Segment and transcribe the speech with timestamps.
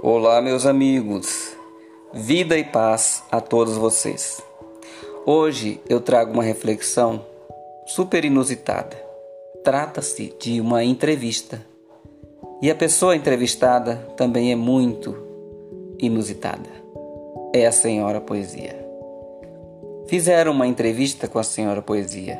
[0.00, 1.56] Olá, meus amigos.
[2.14, 4.40] Vida e paz a todos vocês.
[5.26, 7.26] Hoje eu trago uma reflexão
[7.84, 8.96] super inusitada.
[9.64, 11.60] Trata-se de uma entrevista.
[12.62, 15.16] E a pessoa entrevistada também é muito
[15.98, 16.70] inusitada.
[17.52, 18.78] É a Senhora Poesia.
[20.06, 22.38] Fizeram uma entrevista com a Senhora Poesia.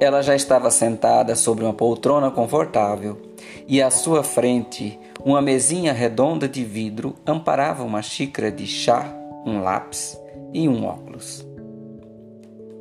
[0.00, 3.31] Ela já estava sentada sobre uma poltrona confortável
[3.66, 9.14] e à sua frente uma mesinha redonda de vidro amparava uma xícara de chá,
[9.46, 10.18] um lápis
[10.52, 11.46] e um óculos.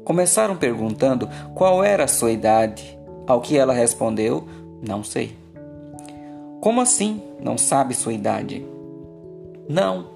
[0.04, 2.98] Começaram perguntando qual era a sua idade,
[3.28, 4.48] ao que ela respondeu:
[4.86, 5.36] Não sei.
[6.60, 8.66] Como assim não sabe sua idade?
[9.70, 10.08] Não,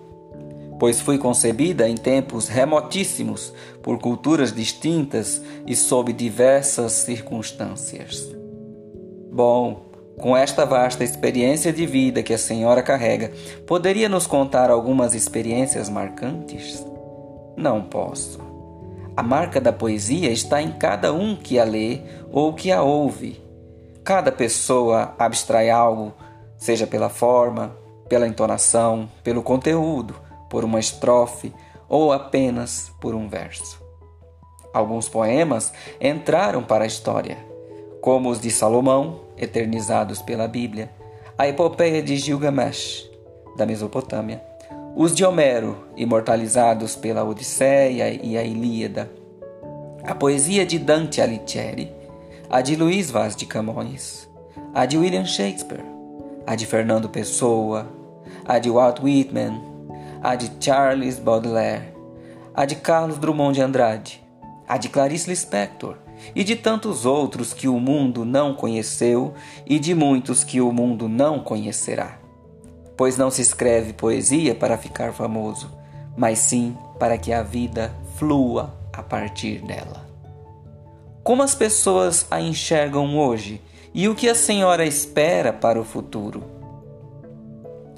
[0.79, 8.35] pois fui concebida em tempos remotíssimos, por culturas distintas e sob diversas circunstâncias.
[9.31, 9.85] Bom,
[10.17, 13.31] com esta vasta experiência de vida que a senhora carrega,
[13.67, 16.85] poderia nos contar algumas experiências marcantes?
[17.57, 18.39] Não posso.
[19.15, 23.41] A marca da poesia está em cada um que a lê ou que a ouve.
[24.03, 26.13] Cada pessoa abstrai algo,
[26.57, 27.75] seja pela forma,
[28.07, 30.15] pela entonação, pelo conteúdo,
[30.49, 31.53] por uma estrofe
[31.89, 33.83] ou apenas por um verso.
[34.73, 37.54] Alguns poemas entraram para a história
[38.05, 40.91] como os de Salomão, eternizados pela Bíblia,
[41.35, 43.09] a epopeia de Gilgamesh,
[43.57, 44.43] da Mesopotâmia,
[44.95, 49.11] os de Homero, imortalizados pela Odisseia e a Ilíada,
[50.03, 51.91] a poesia de Dante Alighieri,
[52.47, 54.29] a de Luiz Vaz de Camões,
[54.71, 55.83] a de William Shakespeare,
[56.45, 57.87] a de Fernando Pessoa,
[58.45, 59.59] a de Walt Whitman,
[60.21, 61.91] a de Charles Baudelaire,
[62.53, 64.23] a de Carlos Drummond de Andrade,
[64.67, 66.04] a de Clarice Lispector,
[66.35, 69.33] e de tantos outros que o mundo não conheceu
[69.65, 72.19] e de muitos que o mundo não conhecerá.
[72.97, 75.71] Pois não se escreve poesia para ficar famoso,
[76.15, 80.05] mas sim para que a vida flua a partir dela.
[81.23, 83.61] Como as pessoas a enxergam hoje
[83.93, 86.43] e o que a senhora espera para o futuro?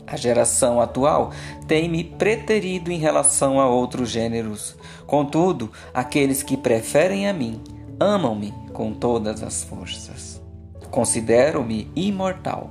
[0.07, 1.31] A geração atual
[1.67, 4.77] tem me preterido em relação a outros gêneros.
[5.05, 7.61] Contudo, aqueles que preferem a mim
[7.99, 10.41] amam-me com todas as forças.
[10.91, 12.69] Considero-me imortal.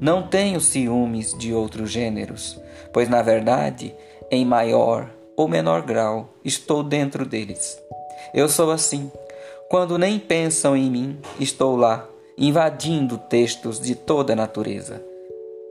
[0.00, 2.60] Não tenho ciúmes de outros gêneros,
[2.92, 3.94] pois na verdade,
[4.30, 7.78] em maior ou menor grau, estou dentro deles.
[8.32, 9.10] Eu sou assim.
[9.68, 15.02] Quando nem pensam em mim, estou lá, invadindo textos de toda a natureza.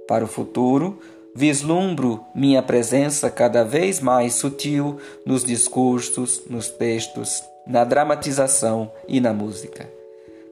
[0.08, 1.00] Para o futuro,
[1.36, 9.34] vislumbro minha presença cada vez mais sutil nos discursos, nos textos, na dramatização e na
[9.34, 9.90] música.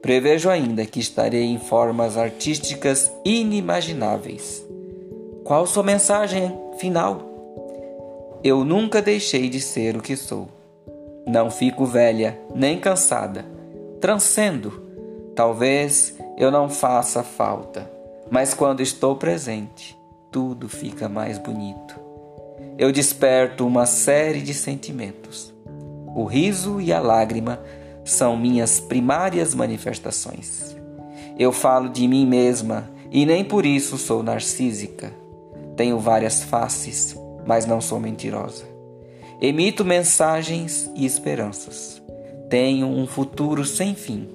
[0.00, 4.66] Prevejo ainda que estarei em formas artísticas inimagináveis.
[5.44, 7.30] Qual sua mensagem final?
[8.42, 10.48] Eu nunca deixei de ser o que sou.
[11.26, 13.44] Não fico velha nem cansada.
[14.00, 14.82] Transcendo.
[15.36, 17.90] Talvez eu não faça falta,
[18.30, 19.96] mas quando estou presente,
[20.30, 21.98] tudo fica mais bonito.
[22.76, 25.51] Eu desperto uma série de sentimentos
[26.14, 27.60] o riso e a lágrima
[28.04, 30.76] são minhas primárias manifestações.
[31.38, 35.12] Eu falo de mim mesma e nem por isso sou narcísica.
[35.76, 38.64] Tenho várias faces, mas não sou mentirosa.
[39.40, 42.02] Emito mensagens e esperanças.
[42.48, 44.28] Tenho um futuro sem fim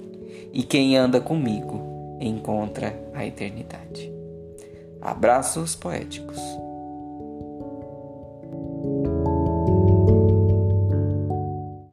[0.52, 4.12] e quem anda comigo encontra a eternidade.
[5.00, 6.40] Abraços poéticos.